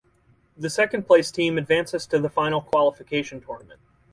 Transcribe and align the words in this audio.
The 0.57 0.71
second 0.71 1.05
place 1.05 1.29
team 1.29 1.59
advances 1.59 2.07
to 2.07 2.17
the 2.17 2.27
Final 2.27 2.59
Qualification 2.59 3.39
Tournament. 3.39 3.79